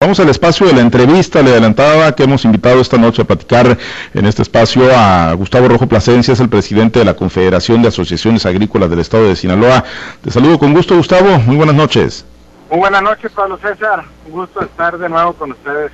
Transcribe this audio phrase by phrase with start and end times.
[0.00, 1.42] Vamos al espacio de la entrevista.
[1.42, 3.76] Le adelantaba que hemos invitado esta noche a platicar
[4.14, 8.46] en este espacio a Gustavo Rojo Plasencia, es el presidente de la Confederación de Asociaciones
[8.46, 9.82] Agrícolas del Estado de Sinaloa.
[10.22, 11.40] Te saludo con gusto, Gustavo.
[11.40, 12.24] Muy buenas noches.
[12.70, 14.04] Muy buenas noches, Pablo César.
[14.26, 15.90] Un gusto estar de nuevo con ustedes.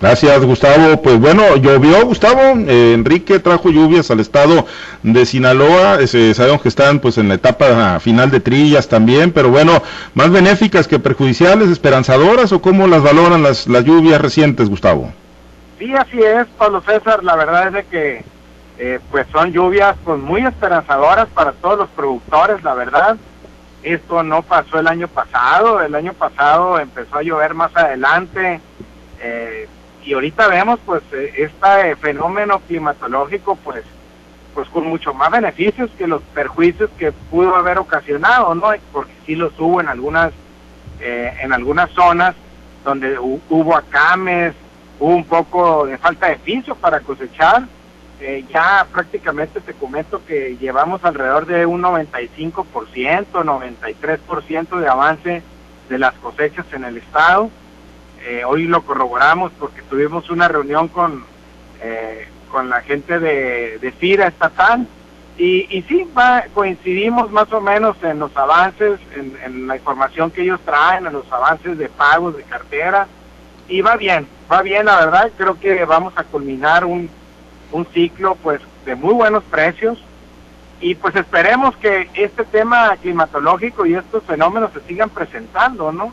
[0.00, 1.02] Gracias, Gustavo.
[1.02, 2.40] Pues bueno, llovió, Gustavo.
[2.66, 4.66] Eh, Enrique trajo lluvias al estado
[5.02, 5.98] de Sinaloa.
[6.00, 9.82] Eh, sabemos que están pues en la etapa final de trillas también, pero bueno,
[10.14, 15.12] más benéficas que perjudiciales, esperanzadoras o cómo las valoran las, las lluvias recientes, Gustavo.
[15.78, 17.22] Sí, así es, Pablo César.
[17.22, 18.24] La verdad es de que
[18.78, 23.18] eh, pues son lluvias pues muy esperanzadoras para todos los productores, la verdad.
[23.82, 25.82] Esto no pasó el año pasado.
[25.82, 28.62] El año pasado empezó a llover más adelante.
[29.22, 29.68] Eh,
[30.04, 33.84] y ahorita vemos pues eh, este fenómeno climatológico pues
[34.54, 39.36] pues con mucho más beneficios que los perjuicios que pudo haber ocasionado no porque sí
[39.36, 40.32] los hubo en algunas
[41.00, 42.34] eh, en algunas zonas
[42.84, 44.54] donde hubo acames
[45.00, 47.64] hubo un poco de falta de piso para cosechar.
[48.20, 52.64] Eh, ya prácticamente te comento que llevamos alrededor de un 95%,
[53.32, 55.42] 93% de avance
[55.88, 57.50] de las cosechas en el estado
[58.24, 61.24] eh, hoy lo corroboramos porque tuvimos una reunión con,
[61.80, 64.86] eh, con la gente de, de FIRA estatal.
[65.38, 70.42] Y, y sí, va, coincidimos más o menos en los avances, en, la información que
[70.42, 73.06] ellos traen, en los avances de pagos de cartera.
[73.66, 77.08] Y va bien, va bien la verdad, creo que vamos a culminar un,
[77.72, 79.98] un ciclo pues de muy buenos precios.
[80.82, 86.12] Y pues esperemos que este tema climatológico y estos fenómenos se sigan presentando, ¿no?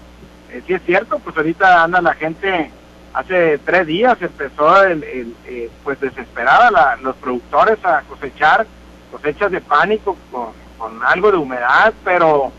[0.52, 2.72] Eh, sí es cierto, pues ahorita anda la gente,
[3.14, 8.66] hace tres días empezó el, eh, pues desesperada la, los productores a cosechar
[9.12, 12.52] cosechas de pánico con, con algo de humedad, pero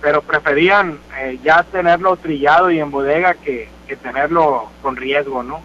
[0.00, 5.60] pero preferían eh, ya tenerlo trillado y en bodega que, que tenerlo con riesgo, ¿no?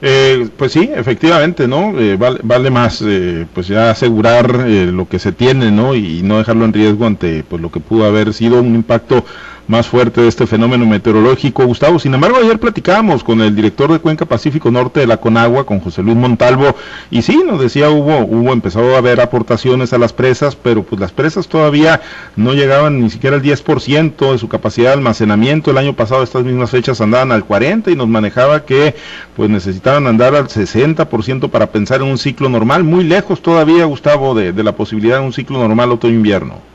[0.00, 1.98] Eh, pues sí, efectivamente, ¿no?
[1.98, 5.94] Eh, vale, vale, más, eh, pues ya asegurar lo que se tiene, ¿no?
[5.94, 9.24] Y no dejarlo en riesgo ante, pues lo que pudo haber sido un impacto
[9.68, 11.98] más fuerte de este fenómeno meteorológico, Gustavo.
[11.98, 15.80] Sin embargo, ayer platicábamos con el director de Cuenca Pacífico Norte de la Conagua, con
[15.80, 16.74] José Luis Montalvo,
[17.10, 21.00] y sí, nos decía, hubo, hubo, empezado a haber aportaciones a las presas, pero pues
[21.00, 22.00] las presas todavía
[22.36, 25.70] no llegaban ni siquiera al 10% de su capacidad de almacenamiento.
[25.70, 28.94] El año pasado estas mismas fechas andaban al 40% y nos manejaba que
[29.36, 34.34] pues necesitaban andar al 60% para pensar en un ciclo normal, muy lejos todavía, Gustavo,
[34.34, 36.71] de, de la posibilidad de un ciclo normal otoño-invierno.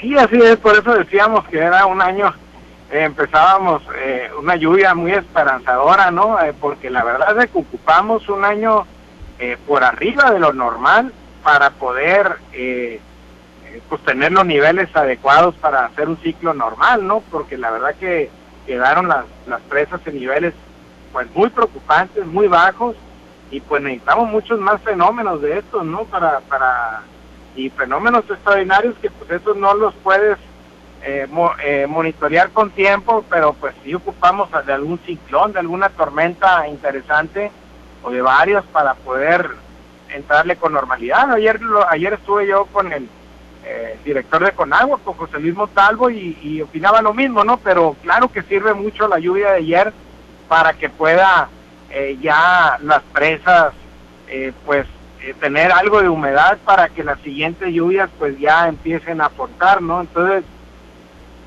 [0.00, 2.32] Sí, así es, por eso decíamos que era un año,
[2.90, 6.40] eh, empezábamos eh, una lluvia muy esperanzadora, ¿no?
[6.40, 8.86] Eh, porque la verdad es que ocupamos un año
[9.66, 12.36] por arriba de lo normal para poder
[13.88, 17.22] pues tener los niveles adecuados para hacer un ciclo normal, ¿no?
[17.30, 18.28] Porque la verdad que
[18.66, 20.52] quedaron las, las presas en niveles
[21.10, 22.96] pues muy preocupantes, muy bajos,
[23.50, 26.04] y pues necesitamos muchos más fenómenos de estos, ¿no?
[26.04, 27.00] Para, para
[27.60, 30.38] y fenómenos extraordinarios que pues esos no los puedes
[31.02, 31.26] eh,
[31.64, 37.50] eh, monitorear con tiempo, pero pues si ocupamos de algún ciclón, de alguna tormenta interesante
[38.02, 39.50] o de varios para poder
[40.08, 41.32] entrarle con normalidad.
[41.32, 41.60] Ayer
[41.90, 43.08] ayer estuve yo con el
[43.64, 47.58] eh, director de Conagua, con José Luis Montalvo, y, y, opinaba lo mismo, ¿no?
[47.58, 49.92] Pero claro que sirve mucho la lluvia de ayer
[50.48, 51.48] para que pueda
[52.20, 53.72] ya las presas,
[54.64, 54.86] pues
[55.22, 59.82] eh, tener algo de humedad para que las siguientes lluvias pues ya empiecen a aportar,
[59.82, 60.00] ¿no?
[60.00, 60.44] Entonces,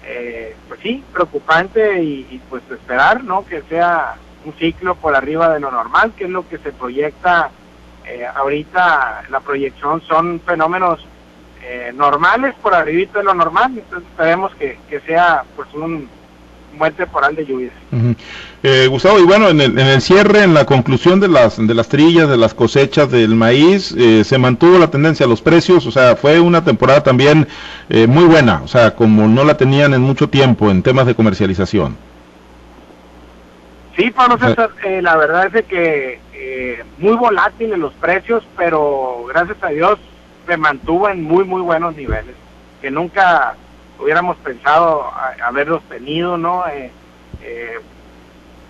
[0.05, 3.45] eh, pues sí, preocupante y, pues esperar, ¿no?
[3.45, 7.49] Que sea un ciclo por arriba de lo normal, que es lo que se proyecta
[8.05, 11.07] eh, ahorita, la proyección son fenómenos
[11.93, 16.09] normales por arriba de lo normal, entonces esperemos que, que sea pues un
[16.77, 17.73] buen temporal de lluvias.
[18.63, 21.73] eh, Gustavo, y bueno, en el, en el, cierre, en la conclusión de las, de
[21.73, 25.85] las trillas, de las cosechas del maíz, eh, se mantuvo la tendencia a los precios,
[25.85, 27.47] o sea, fue una temporada también
[27.89, 31.15] eh, muy buena, o sea, como no la tenían en mucho tiempo en temas de
[31.15, 31.95] comercialización.
[33.95, 39.57] Sí, Pablo César, eh, la verdad es que eh, muy volátiles los precios, pero gracias
[39.61, 39.99] a Dios
[40.47, 42.35] se mantuvo en muy, muy buenos niveles,
[42.81, 43.55] que nunca
[43.99, 45.11] hubiéramos pensado
[45.43, 46.65] haberlos tenido, ¿no?
[46.67, 46.91] Eh,
[47.41, 47.79] eh,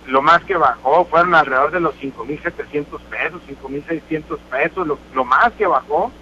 [0.06, 5.52] lo más que bajó fueron alrededor de los 5.700 pesos, 5.600 pesos, lo, lo, más
[5.52, 6.12] que bajó,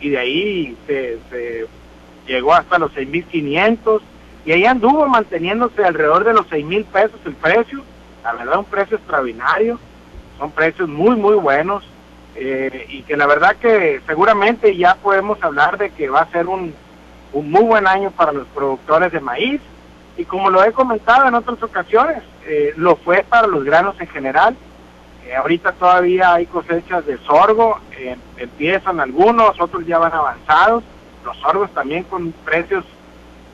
[0.00, 1.66] y de ahí se, se
[2.26, 4.00] llegó hasta los 6.500,
[4.46, 7.82] y ahí anduvo manteniéndose alrededor de los 6.000 pesos el precio,
[8.24, 9.78] la verdad un precio extraordinario,
[10.38, 11.84] son precios muy, muy buenos,
[12.34, 16.46] eh, y que la verdad que seguramente ya podemos hablar de que va a ser
[16.46, 16.72] un
[17.32, 19.60] un muy buen año para los productores de maíz
[20.18, 24.08] y como lo he comentado en otras ocasiones, eh, lo fue para los granos en
[24.08, 24.56] general.
[25.24, 30.82] Eh, ahorita todavía hay cosechas de sorgo, eh, empiezan algunos, otros ya van avanzados.
[31.24, 32.84] Los sorgos también con precios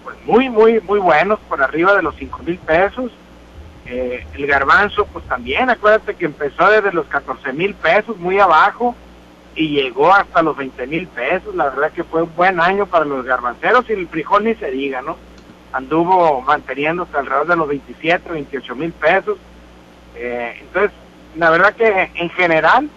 [0.02, 3.12] pues muy, muy, muy buenos, por arriba de los 5 mil pesos.
[3.86, 8.94] el garbanzo, pues también, acuérdate que empezó desde los 14 mil pesos, muy abajo,
[9.54, 11.54] y llegó hasta los 20 mil pesos.
[11.54, 14.70] La verdad que fue un buen año para los garbanceros y el frijol ni se
[14.70, 15.16] diga, ¿no?
[15.74, 19.36] anduvo manteniéndose alrededor de los 27, 28 mil pesos.
[20.14, 20.92] Eh, entonces,
[21.34, 22.88] la verdad que en general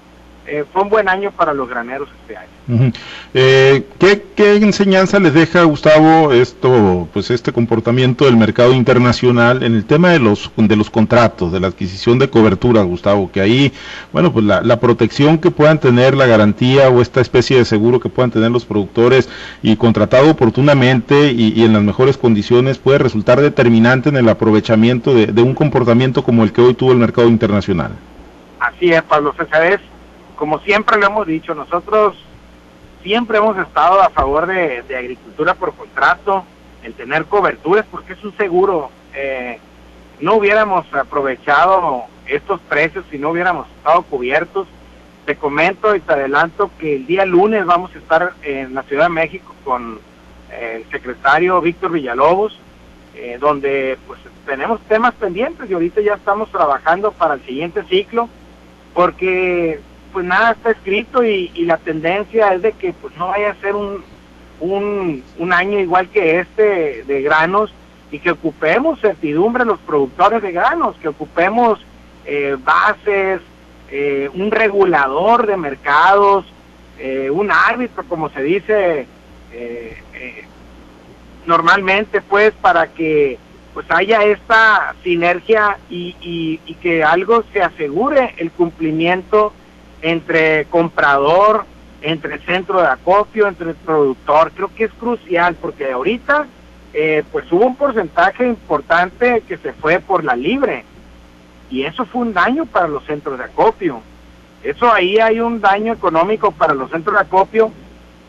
[0.47, 2.91] eh, fue un buen año para los graneros este año.
[3.33, 9.85] Eh, ¿qué, enseñanza les deja Gustavo esto, pues este comportamiento del mercado internacional en el
[9.85, 13.29] tema de los de los contratos, de la adquisición de cobertura, Gustavo?
[13.31, 13.73] Que ahí,
[14.13, 17.99] bueno, pues la, la protección que puedan tener, la garantía o esta especie de seguro
[17.99, 19.29] que puedan tener los productores
[19.61, 25.27] y contratado oportunamente y, en las mejores condiciones puede resultar determinante en el aprovechamiento de,
[25.27, 27.91] de, un comportamiento como el que hoy tuvo el mercado internacional.
[28.59, 29.81] Así es, Pablo César, es
[30.37, 32.15] como siempre lo hemos dicho, nosotros
[33.01, 36.45] siempre hemos estado a favor de, agricultura por contrato,
[36.83, 38.89] el tener coberturas, porque es un seguro.
[39.13, 39.59] Eh,
[40.21, 44.67] no hubiéramos aprovechado estos precios si no hubiéramos estado cubiertos.
[45.25, 49.05] Te comento y te adelanto que el día lunes vamos a estar en la Ciudad
[49.05, 49.99] de México con
[50.51, 52.57] eh, el secretario Víctor Villalobos,
[53.15, 58.29] eh, donde pues tenemos temas pendientes y ahorita ya estamos trabajando para el siguiente ciclo,
[58.93, 59.81] porque
[60.11, 63.75] pues nada está escrito y, la tendencia es de que pues no vaya a ser
[63.75, 64.03] un,
[64.59, 67.73] un, año igual que este de granos
[68.11, 71.79] y que ocupemos certidumbre los productores de granos, que ocupemos
[72.25, 73.41] eh, bases,
[73.91, 76.45] eh, un regulador de mercados,
[76.99, 79.07] eh, un árbitro, como se dice
[81.45, 83.39] normalmente, pues para que
[83.73, 89.53] pues haya esta sinergia y, y, y que algo se asegure el cumplimiento
[90.01, 91.65] entre comprador,
[92.01, 94.51] entre centro de acopio, entre productor.
[94.51, 96.47] Creo que es crucial porque ahorita
[96.93, 100.83] eh, pues hubo un porcentaje importante que se fue por la libre
[101.69, 104.01] y eso fue un daño para los centros de acopio.
[104.63, 107.71] Eso ahí hay un daño económico para los centros de acopio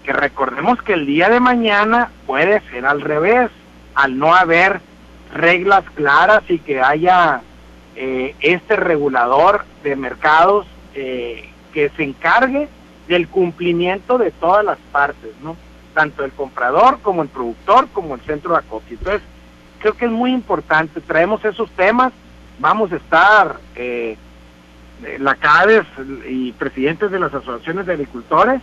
[0.04, 3.50] que recordemos que el día de mañana puede ser al revés,
[3.94, 4.80] al no haber
[5.34, 7.42] reglas claras y que haya
[7.94, 12.68] eh, este regulador de mercados eh, que se encargue
[13.06, 15.56] del cumplimiento de todas las partes, ¿no?
[15.94, 18.98] Tanto el comprador como el productor como el centro de acopio.
[18.98, 19.22] Entonces,
[19.80, 21.00] creo que es muy importante.
[21.00, 22.12] Traemos esos temas,
[22.58, 24.16] vamos a estar eh,
[25.18, 25.86] la CADES
[26.28, 28.60] y presidentes de las asociaciones de agricultores,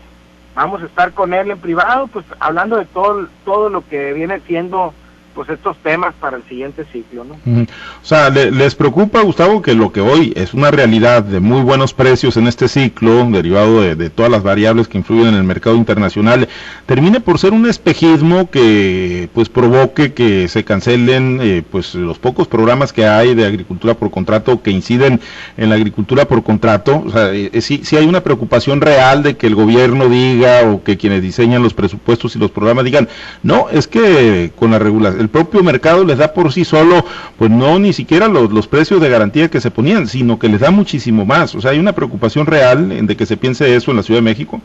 [0.54, 4.40] vamos a estar con él en privado, pues hablando de todo, todo lo que viene
[4.42, 4.94] siendo
[5.36, 7.36] pues estos temas para el siguiente ciclo, ¿no?
[7.36, 11.94] O sea, ¿les preocupa, Gustavo, que lo que hoy es una realidad de muy buenos
[11.94, 16.48] precios en este ciclo, derivado de, todas las variables que influyen en el mercado internacional,
[16.86, 22.48] termine por ser un espejismo que pues provoque que se cancelen eh, pues los pocos
[22.48, 25.20] programas que hay de agricultura por contrato que inciden
[25.58, 27.04] en la agricultura por contrato?
[27.06, 30.82] O sea, eh, si, si hay una preocupación real de que el gobierno diga o
[30.82, 33.10] que quienes diseñan los presupuestos y los programas digan,
[33.44, 37.04] no, es que con la regulación el propio mercado les da por sí solo,
[37.38, 40.62] pues no ni siquiera los, los precios de garantía que se ponían, sino que les
[40.62, 41.56] da muchísimo más.
[41.56, 44.20] O sea, hay una preocupación real en de que se piense eso en la Ciudad
[44.20, 44.62] de México.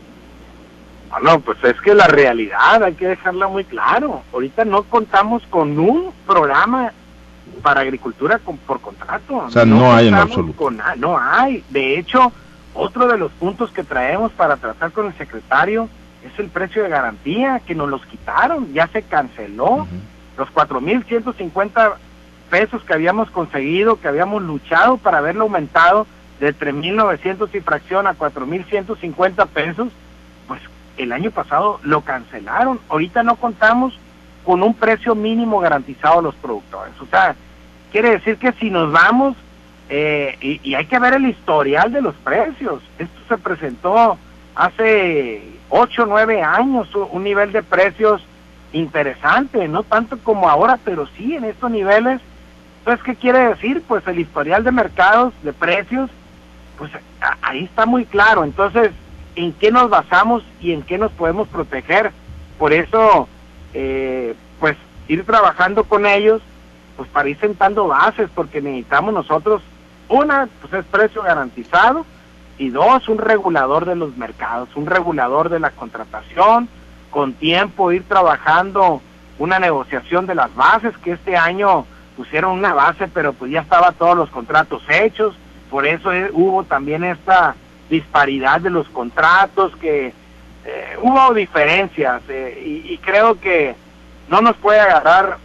[1.23, 4.23] No, pues es que la realidad hay que dejarla muy claro.
[4.33, 6.93] Ahorita no contamos con un programa
[7.63, 9.39] para agricultura por contrato.
[9.39, 10.71] O sea, no, hay en absoluto.
[10.71, 11.63] no hay.
[11.69, 12.33] De hecho,
[12.75, 15.89] otro de los puntos que traemos para tratar con el secretario
[16.25, 19.87] es el precio de garantía, que nos los quitaron, ya se canceló
[20.41, 21.93] los 4.150
[22.49, 26.07] pesos que habíamos conseguido, que habíamos luchado para haberlo aumentado
[26.41, 29.93] de 3.900 y fracción a 4.150 pesos,
[30.49, 30.61] pues
[30.97, 32.81] el año pasado lo cancelaron.
[32.89, 33.99] Ahorita no contamos
[34.45, 36.99] con un precio mínimo garantizado a los productores.
[37.01, 37.37] O sea,
[37.93, 39.37] quiere decir que si nos vamos,
[39.91, 44.17] eh, y, y, hay que ver el historial de los precios, esto se presentó
[44.55, 48.25] hace 8 o 9 años, un nivel de precios
[48.73, 52.21] interesante, no tanto como ahora, pero sí en estos niveles.
[52.81, 53.83] Entonces, ¿qué quiere decir?
[53.87, 56.11] Pues el historial de mercados, de precios,
[56.79, 56.91] pues
[57.43, 58.45] ahí está muy claro.
[58.45, 58.91] Entonces,
[59.37, 62.13] ¿en qué nos basamos y en qué nos podemos proteger?
[62.59, 63.29] Por eso,
[63.75, 64.77] eh, pues
[65.09, 66.41] ir trabajando con ellos,
[66.97, 69.63] pues para ir sentando bases, porque necesitamos nosotros,
[70.09, 72.05] una, pues es precio garantizado,
[72.59, 76.69] y dos, un regulador de los mercados, un regulador de la contratación,
[77.11, 79.01] con tiempo ir trabajando
[79.39, 81.87] una negociación de las bases que este año
[82.17, 85.35] pusieron una base, pero pues ya estaba todos los contratos hechos,
[85.71, 87.55] por eso eh, hubo también esta
[87.89, 90.13] disparidad de los contratos, que
[90.65, 93.75] eh, hubo diferencias eh, y, y, creo que
[94.29, 95.39] no nos puede agarrar,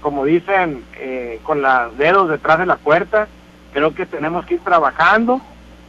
[0.00, 0.82] como dicen,
[1.44, 3.28] con los dedos detrás de la puerta,
[3.72, 5.40] creo que tenemos que ir trabajando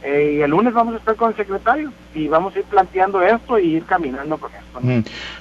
[0.02, 3.20] eh, y el lunes vamos a estar con el secretario y vamos a ir planteando
[3.22, 4.64] esto y ir caminando con esto.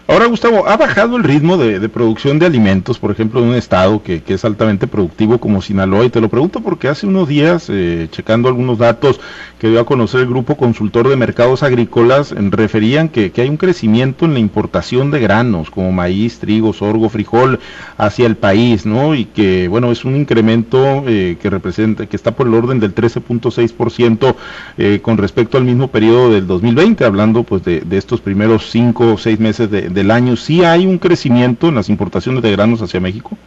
[0.07, 4.01] Ahora, Gustavo, ¿ha bajado el ritmo de, producción de alimentos, por ejemplo, en un estado
[4.01, 6.05] que, es altamente productivo como Sinaloa?
[6.05, 9.19] Y te lo pregunto porque hace unos días, eh, checando algunos datos
[9.59, 14.25] que dio a conocer el Grupo Consultor de Mercados Agrícolas, referían que, hay un crecimiento
[14.25, 17.59] en la importación de granos como maíz, trigo, sorgo, frijol
[17.97, 19.15] hacia el país, ¿no?
[19.15, 22.93] Y que, bueno, es un incremento eh, que representa, que está por el orden del
[22.93, 24.35] 13.6%
[24.77, 26.62] eh, con respecto al mismo periodo del 2020,
[27.05, 31.67] hablando pues de, estos primeros cinco o seis meses del año, ¿sí hay un crecimiento
[31.67, 33.37] en las importaciones de granos hacia México?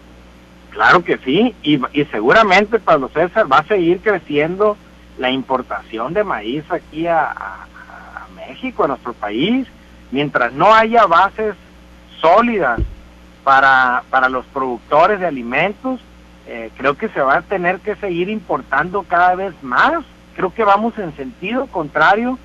[0.70, 1.78] Claro que sí, y,
[2.10, 4.76] seguramente Pablo César va a seguir creciendo
[5.18, 7.34] la importación de maíz aquí a,
[8.34, 9.66] México, a nuestro país,
[10.12, 11.56] mientras no haya bases
[12.20, 12.80] sólidas
[13.42, 16.00] para, para los productores de alimentos,
[16.46, 20.04] eh, creo que se va a tener que seguir importando cada vez más
[20.36, 22.38] creo que vamos en sentido contrario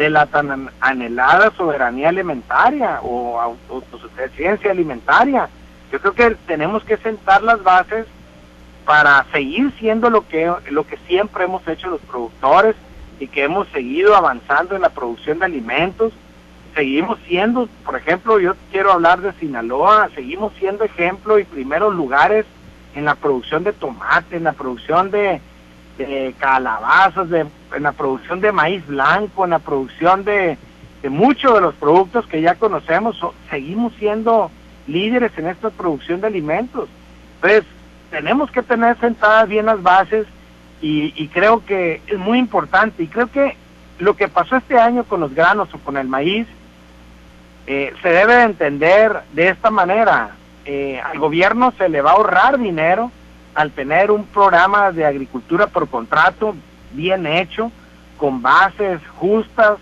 [0.00, 5.50] de la tan anhelada soberanía alimentaria o autosuficiencia alimentaria.
[5.92, 8.06] Yo creo que tenemos que sentar las bases
[8.86, 12.76] para seguir siendo lo que, lo que siempre hemos hecho los productores
[13.18, 16.14] y que hemos seguido avanzando en la producción de alimentos.
[16.74, 22.46] Seguimos siendo, por ejemplo, yo quiero hablar de Sinaloa, seguimos siendo ejemplo y primeros lugares
[22.94, 25.42] en la producción de tomate, en la producción de,
[25.98, 30.56] de calabazas, de, en la producción de maíz blanco, en la producción de,
[31.08, 34.50] muchos de los productos que ya conocemos, seguimos siendo
[34.86, 36.88] líderes en esta producción de alimentos.
[37.36, 37.64] Entonces,
[38.10, 40.26] tenemos que tener sentadas bien las bases
[40.82, 43.02] y, creo que es muy importante.
[43.02, 43.56] Y creo que
[43.98, 46.46] lo que pasó este año con los granos o con el maíz
[47.66, 50.30] eh, se debe entender de esta manera.
[50.64, 53.10] Eh, al gobierno se le va a ahorrar dinero
[53.54, 56.54] al tener un programa de agricultura por contrato
[56.92, 57.70] bien hecho,
[58.16, 59.78] con bases justas,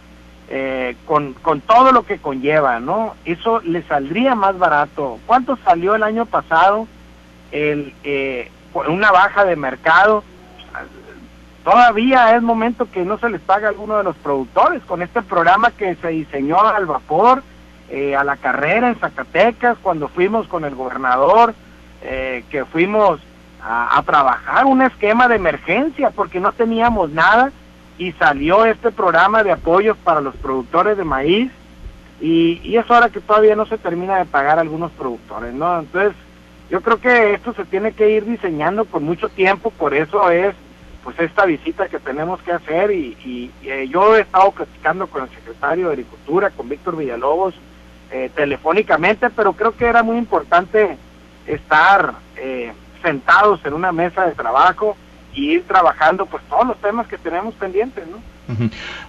[0.48, 3.14] eh, con, con todo lo que conlleva, ¿no?
[3.24, 5.18] Eso le saldría más barato.
[5.26, 6.86] ¿Cuánto salió el año pasado
[7.52, 8.50] el, eh,
[8.88, 10.24] una baja de mercado?
[11.64, 15.20] Todavía es momento que no se les paga a alguno de los productores con este
[15.20, 17.42] programa que se diseñó al vapor,
[17.90, 21.54] eh, a la carrera en Zacatecas, cuando fuimos con el gobernador,
[22.02, 23.20] eh, que fuimos
[23.62, 27.52] a, trabajar un esquema de emergencia porque no teníamos nada
[27.98, 31.50] y salió este programa de apoyos para los productores de maíz
[32.20, 35.80] y, y es hora que todavía no se termina de pagar algunos productores, ¿no?
[35.80, 36.14] Entonces,
[36.70, 40.54] yo creo que esto se tiene que ir diseñando con mucho tiempo, por eso es
[41.02, 45.22] pues esta visita que tenemos que hacer y, y, eh, yo he estado platicando con
[45.22, 47.54] el secretario de Agricultura, con Víctor Villalobos,
[48.10, 50.98] eh, telefónicamente, pero creo que era muy importante
[51.46, 54.96] estar eh, sentados en una mesa de trabajo
[55.34, 58.18] y ir trabajando pues todos los temas que tenemos pendientes, ¿no?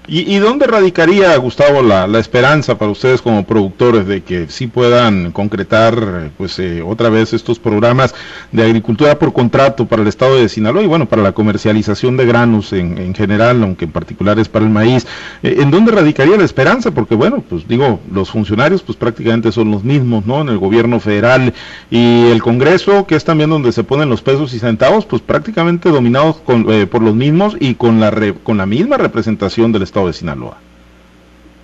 [0.07, 6.31] ¿Y, dónde radicaría, Gustavo, la, esperanza para ustedes como productores de que sí puedan concretar,
[6.37, 8.13] pues, eh, otra vez estos programas
[8.51, 12.25] de agricultura por contrato para el estado de Sinaloa y, bueno, para la comercialización de
[12.25, 15.05] granos en, general, aunque en particular es para el maíz?
[15.43, 16.91] Eh, ¿En dónde radicaría la esperanza?
[16.91, 20.41] Porque, bueno, pues digo, los funcionarios, pues prácticamente son los mismos, ¿no?
[20.41, 21.53] En el gobierno federal
[21.91, 25.89] y el Congreso, que es también donde se ponen los pesos y centavos, pues prácticamente
[25.89, 28.11] dominados eh, por los mismos y con la,
[28.43, 30.57] con la misma representación del estado de Sinaloa?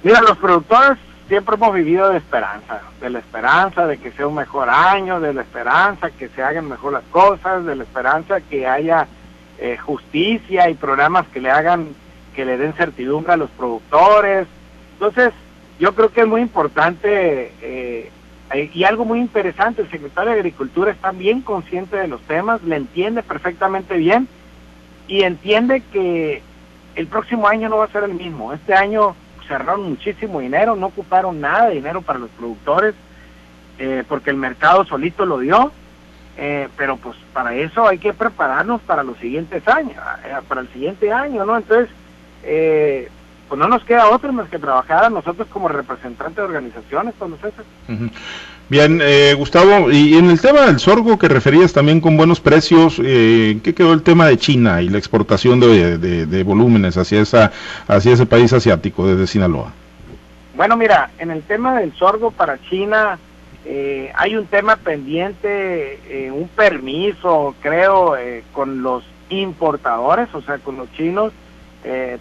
[0.03, 4.35] Mira, los productores siempre hemos vivido de esperanza, de la esperanza de que sea un
[4.35, 8.67] mejor año, de la esperanza que se hagan mejor las cosas, de la esperanza que
[8.67, 9.07] haya
[9.59, 11.87] eh, justicia y programas que le hagan,
[12.35, 14.47] que le den certidumbre a los productores.
[14.93, 15.33] Entonces,
[15.79, 18.11] yo creo que es muy importante eh,
[18.73, 22.75] y algo muy interesante, el secretario de Agricultura está bien consciente de los temas, le
[22.75, 24.27] entiende perfectamente bien
[25.07, 26.41] y entiende que
[26.95, 28.53] el próximo año no va a ser el mismo.
[28.53, 29.15] Este año
[29.47, 32.95] cerraron muchísimo dinero, no ocuparon nada de dinero para los productores,
[33.77, 35.71] eh, porque el mercado solito lo dio,
[36.37, 40.69] eh, pero pues para eso hay que prepararnos para los siguientes años, eh, para el
[40.69, 41.57] siguiente año, ¿no?
[41.57, 41.89] Entonces,
[43.47, 47.31] pues no nos queda otro más que trabajar a nosotros como representantes de organizaciones, con
[47.31, 47.39] los
[48.67, 52.99] Bien, eh, Gustavo, y en el tema del sorgo que referías también con buenos precios,
[53.03, 57.51] eh, ¿qué quedó el tema de China y la exportación de, volúmenes hacia, esa,
[57.87, 59.71] ese país asiático desde Sinaloa?
[60.55, 63.19] Bueno, mira, en el tema del sorgo para China,
[63.65, 70.59] eh, hay un tema pendiente, eh, un permiso, creo, eh, con los importadores, o sea,
[70.59, 71.33] con los chinos.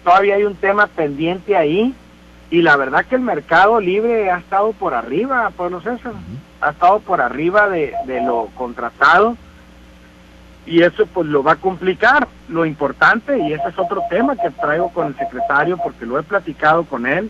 [0.03, 1.93] todavía hay un tema pendiente ahí.
[2.49, 6.13] Y la verdad que el mercado libre ha estado por arriba, Pablo César.
[6.61, 9.35] Ha estado por arriba de, de lo contratado.
[10.65, 12.27] Y eso pues lo va a complicar.
[12.47, 16.23] Lo importante, y ese es otro tema que traigo con el secretario porque lo he
[16.23, 17.29] platicado con él,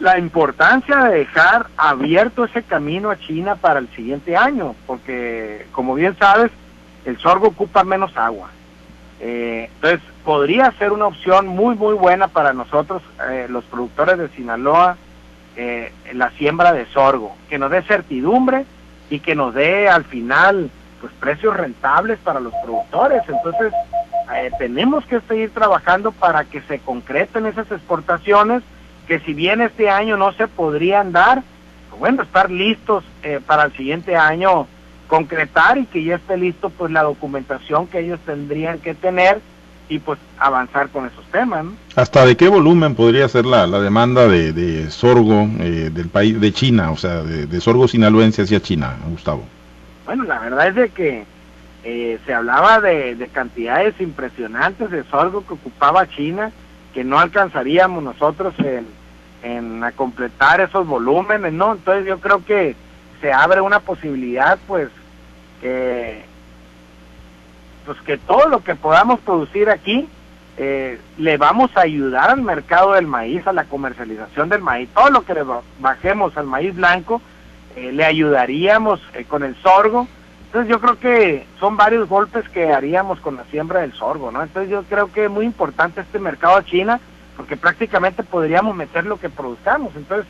[0.00, 5.94] la importancia de dejar abierto ese camino a China para el siguiente año, porque como
[5.94, 6.50] bien sabes,
[7.04, 8.50] el sorgo ocupa menos agua.
[9.20, 14.28] Eh, entonces, podría ser una opción muy, muy buena para nosotros, eh, los productores de
[14.30, 14.96] Sinaloa,
[15.56, 18.64] eh, la siembra de sorgo, que nos dé certidumbre
[19.10, 23.22] y que nos dé al final pues precios rentables para los productores.
[23.26, 23.72] Entonces,
[24.58, 28.62] tenemos que seguir trabajando para que se concreten esas exportaciones
[29.10, 31.42] que si bien este año no se podrían dar,
[31.88, 34.68] pues bueno, estar listos eh, para el siguiente año
[35.10, 39.40] concretar y que ya esté listo pues la documentación que ellos tendrían que tener
[39.88, 41.66] y pues avanzar con esos temas.
[41.96, 46.52] ¿Hasta de qué volumen podría ser la, la demanda de, sorgo eh, del país de
[46.52, 49.42] China, o sea, de, sorgo sinaloense hacia China, Gustavo?
[50.06, 51.24] Bueno, la verdad es de que
[51.82, 56.52] eh, se hablaba de, de cantidades impresionantes de sorgo que ocupaba China,
[56.94, 58.86] que no alcanzaríamos nosotros en,
[59.42, 61.72] en a completar esos volúmenes, ¿no?
[61.72, 62.76] Entonces yo creo que
[63.20, 64.88] se abre una posibilidad, pues,
[65.60, 66.22] que,
[67.86, 70.08] pues que todo lo que podamos producir aquí,
[70.56, 75.10] eh, le vamos a ayudar al mercado del maíz, a la comercialización del maíz, todo
[75.10, 75.44] lo que le
[75.78, 77.22] bajemos al maíz blanco,
[77.76, 80.06] eh, le ayudaríamos eh, con el sorgo,
[80.46, 84.42] entonces yo creo que son varios golpes que haríamos con la siembra del sorgo, ¿no?
[84.42, 86.98] Entonces yo creo que es muy importante este mercado a China,
[87.36, 89.94] porque prácticamente podríamos meter lo que produzcamos.
[89.94, 90.26] Entonces,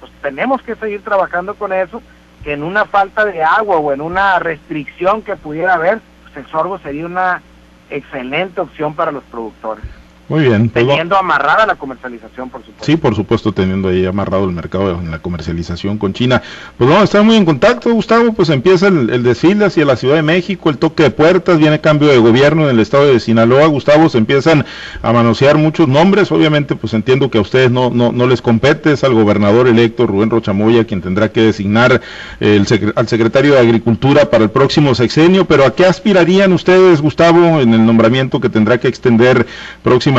[0.00, 2.00] pues tenemos que seguir trabajando con eso,
[2.42, 6.50] que en una falta de agua o en una restricción que pudiera haber, pues el
[6.50, 7.42] sorgo sería una
[7.90, 9.84] excelente opción para los productores.
[10.30, 10.68] Muy bien.
[10.68, 12.84] Pues teniendo amarrada la comercialización, por supuesto.
[12.84, 16.40] Sí, por supuesto, teniendo ahí amarrado el mercado en la comercialización con China.
[16.78, 18.32] Pues vamos a estar muy en contacto, Gustavo.
[18.32, 22.06] Pues empieza el, desfile hacia la Ciudad de México, el toque de puertas, viene cambio
[22.06, 23.66] de gobierno en el estado de Sinaloa.
[23.66, 24.64] Gustavo, se empiezan
[25.02, 26.30] a manosear muchos nombres.
[26.30, 30.06] Obviamente, pues entiendo que a ustedes no, no, no les compete, es al gobernador electo
[30.06, 32.00] Rubén Rochamoya quien tendrá que designar
[32.38, 35.44] el al secretario de Agricultura para el próximo sexenio.
[35.46, 39.48] Pero ¿a qué aspirarían ustedes, Gustavo, en el nombramiento que tendrá que extender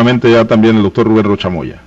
[0.01, 0.31] próximamente?
[0.31, 1.79] ya también el doctor Rubén Rochamoya?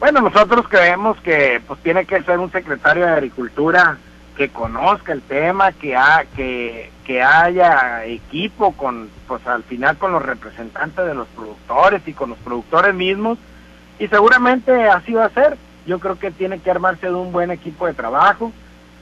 [0.00, 3.98] Bueno, nosotros creemos que pues tiene que ser un secretario de Agricultura
[4.36, 10.12] que conozca el tema, que, ha, que, que haya equipo con, pues al final con
[10.12, 13.36] los representantes de los productores y con los productores mismos,
[13.98, 15.56] y seguramente así va a ser.
[15.86, 18.52] Yo creo que tiene que armarse de un buen equipo de trabajo,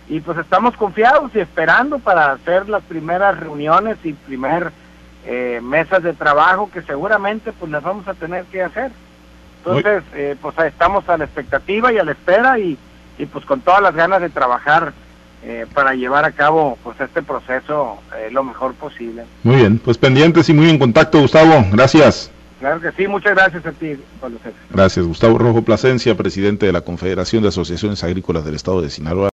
[0.08, 4.72] y pues estamos confiados y esperando para hacer las primeras reuniones y primer
[5.26, 8.90] eh, mesas de trabajo que seguramente pues las vamos a tener que hacer.
[9.58, 12.78] Entonces, eh, pues estamos a la expectativa y a la espera y,
[13.18, 14.92] y pues con todas las ganas de trabajar
[15.42, 17.98] eh, para llevar a cabo pues este proceso
[18.30, 19.24] lo mejor posible.
[19.42, 21.64] Muy bien, pues pendientes y muy en contacto, Gustavo.
[21.72, 22.30] Gracias.
[22.60, 23.98] Claro que sí, muchas gracias a ti,
[24.70, 29.28] Gracias, Gustavo Rojo Plasencia, presidente de la Confederación de Asociaciones Agrícolas del Estado de Sinaloa.